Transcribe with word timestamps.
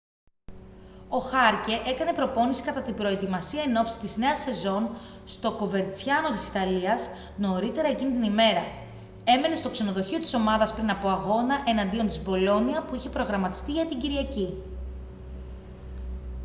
ο 1.09 1.17
χάρκε 1.19 1.71
έκανε 1.85 2.13
προπόνηση 2.13 2.63
κατά 2.63 2.81
την 2.81 2.93
προετοιμασία 2.93 3.61
ενόψει 3.61 3.97
της 3.99 4.17
νέας 4.17 4.39
σεζόν 4.39 4.89
στο 5.25 5.51
κοβερτσιάνο 5.51 6.29
της 6.29 6.47
ιταλίας 6.47 7.09
νωρίτερα 7.37 7.87
εκείνη 7.87 8.11
την 8.11 8.23
ημέρα 8.23 8.63
έμενε 9.23 9.55
στο 9.55 9.69
ξενοδοχείο 9.69 10.19
της 10.19 10.33
ομάδας 10.33 10.73
πριν 10.73 10.89
από 10.89 11.07
αγώνα 11.09 11.63
εναντίον 11.67 12.07
της 12.07 12.23
μπολόνια 12.23 12.81
που 12.83 12.95
είχε 12.95 13.09
προγραμματιστεί 13.09 13.71
για 13.71 13.85
την 13.87 13.99
κυριακή 13.99 14.53